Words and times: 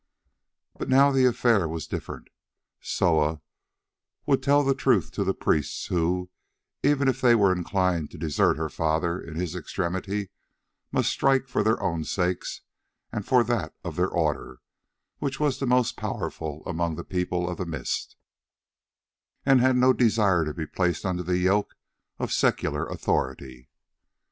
But 0.79 0.89
now 0.89 1.11
the 1.11 1.27
affair 1.27 1.67
was 1.67 1.85
different. 1.85 2.29
Soa 2.79 3.39
would 4.25 4.41
tell 4.41 4.63
the 4.63 4.73
truth 4.73 5.11
to 5.11 5.23
the 5.23 5.35
priests, 5.35 5.85
who, 5.89 6.31
even 6.81 7.07
if 7.07 7.21
they 7.21 7.35
were 7.35 7.51
inclined 7.51 8.09
to 8.09 8.17
desert 8.17 8.57
her 8.57 8.67
father 8.67 9.21
in 9.21 9.35
his 9.35 9.55
extremity, 9.55 10.31
must 10.91 11.11
strike 11.11 11.47
for 11.47 11.61
their 11.61 11.79
own 11.83 12.03
sakes 12.03 12.61
and 13.11 13.27
for 13.27 13.43
that 13.43 13.75
of 13.83 13.95
their 13.95 14.09
order, 14.09 14.61
which 15.19 15.39
was 15.39 15.59
the 15.59 15.67
most 15.67 15.95
powerful 15.97 16.63
among 16.65 16.95
the 16.95 17.03
People 17.03 17.47
of 17.47 17.57
the 17.59 17.67
Mist, 17.67 18.15
and 19.45 19.61
had 19.61 19.75
no 19.77 19.93
desire 19.93 20.45
to 20.45 20.53
be 20.55 20.65
placed 20.65 21.05
under 21.05 21.21
the 21.21 21.37
yoke 21.37 21.75
of 22.17 22.33
secular 22.33 22.87
authority. 22.87 23.69